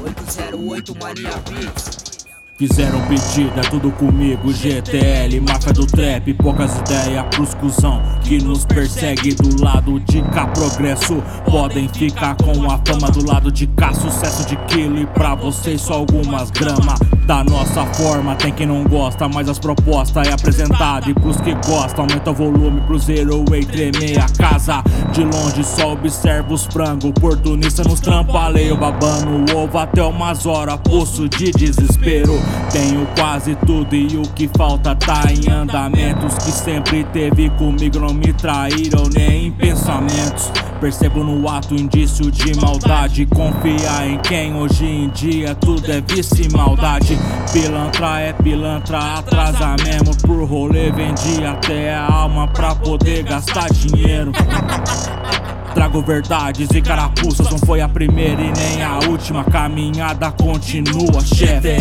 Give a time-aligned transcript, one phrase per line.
[0.00, 2.26] 08 Mania Beats.
[2.56, 8.64] Fizeram pedido, é tudo comigo, GTL, máfia do trap, poucas ideias pros cuzão que nos
[8.64, 11.20] persegue do lado de cá, progresso.
[11.50, 15.80] Podem ficar com a fama do lado de cá, sucesso de quilo e pra vocês
[15.80, 17.00] só algumas gramas.
[17.26, 21.52] Da nossa forma, tem quem não gosta, mas as propostas é apresentada e pros que
[21.66, 24.80] gostam, aumenta o volume pro zero e tremer a casa.
[25.12, 30.78] De longe só observa os frangos, oportunista nos trampalheios, babando o ovo até umas horas,
[30.84, 32.40] poço de desespero.
[32.70, 38.19] Tenho quase tudo e o que falta tá em andamentos que sempre teve comigo não
[38.20, 40.52] me traíram nem em pensamentos.
[40.78, 43.26] Percebo no ato indício de maldade.
[43.26, 47.18] Confiar em quem hoje em dia tudo é vice maldade.
[47.52, 50.90] Pilantra é pilantra, atrasa mesmo por rolê.
[50.90, 54.32] Vendi até a alma pra poder gastar dinheiro.
[55.74, 59.44] Trago verdades e carapuças, não foi a primeira e nem a última.
[59.44, 61.76] Caminhada continua, chefe.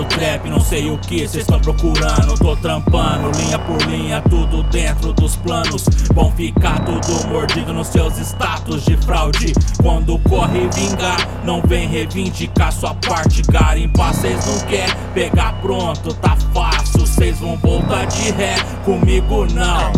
[0.00, 2.34] Do trap, não sei o que cês estão procurando.
[2.38, 5.84] Tô trampando, linha por linha, tudo dentro dos planos.
[6.14, 9.52] Vão ficar tudo mordido nos seus status de fraude.
[9.82, 13.42] Quando corre vingar, não vem reivindicar sua parte.
[13.42, 17.06] Garimpar, cês não quer pegar pronto, tá fácil.
[17.06, 18.54] Cês vão voltar de ré,
[18.86, 19.92] comigo não.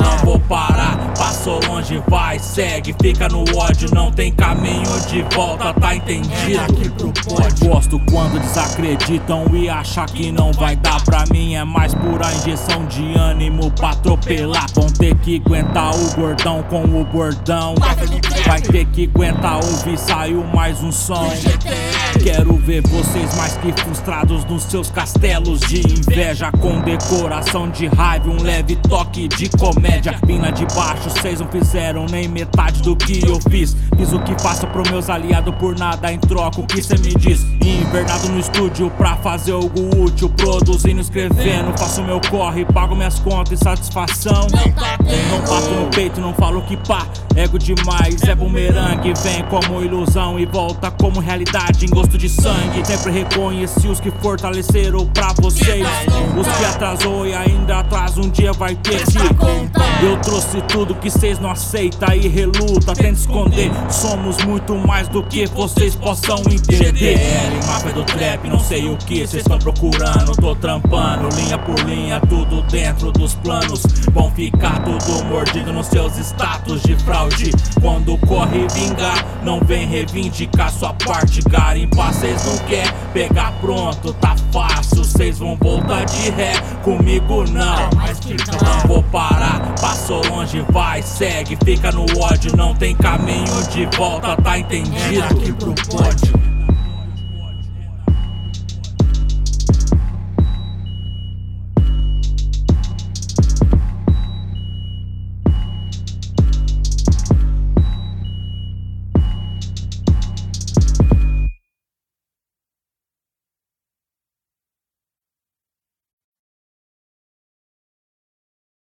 [0.00, 0.95] Não vou parar,
[1.46, 6.60] passou longe, vai segue, fica no ódio, não tem caminho de volta, tá entendido?
[6.60, 7.68] Aqui pro pódio.
[7.68, 11.54] Gosto quando desacreditam e acham que não vai dar pra mim.
[11.54, 14.66] É mais pura injeção de ânimo pra atropelar.
[14.74, 17.74] Vão ter que aguentar o gordão com o bordão.
[18.44, 21.30] Vai ter que aguentar ouvir, saiu mais um som.
[22.22, 26.50] Quero ver vocês mais que frustrados nos seus castelos de inveja.
[26.52, 30.18] Com decoração de raiva, um leve toque de comédia.
[30.26, 33.76] Pina de baixo, vocês não fizeram nem metade do que eu fiz.
[33.96, 36.60] Fiz o que faço pro meus aliados por nada em troca.
[36.60, 37.42] O que cê me diz?
[37.62, 40.28] Invernado no estúdio pra fazer algo útil.
[40.30, 44.46] Produzindo, escrevendo, faço meu corre, pago minhas contas e satisfação.
[44.50, 47.06] Não bato no peito, não falo que pá.
[47.34, 49.12] Ego demais, é bumerangue.
[49.22, 52.84] Vem como ilusão e volta como realidade em gosto de sangue.
[52.84, 55.86] Sempre reconheci os que fortaleceram pra vocês.
[56.38, 59.18] Os que atrasou e ainda atrás um dia vai ter que.
[60.04, 63.70] Eu trouxe tudo que vocês não aceitam e reluta, tenta esconder.
[63.90, 67.18] Somos muito mais do que vocês possam entender.
[67.66, 70.36] Máfia do trap, não sei o que vocês estão procurando.
[70.36, 73.82] Tô trampando, linha por linha, tudo dentro dos planos.
[74.12, 77.50] Vão ficar tudo mordido nos seus status de fraude.
[77.80, 81.40] Quando corre vingar, não vem reivindicar sua parte.
[81.96, 85.02] Garimpar, cês não quer pegar pronto, tá fácil.
[85.02, 86.52] Cês vão voltar de ré,
[86.82, 87.88] comigo não.
[88.62, 94.36] Não vou parar, passou longe, vai, segue, fica no ódio, não tem caminho de volta,
[94.36, 95.24] tá entendido?
[95.24, 96.55] Aqui pro pódio.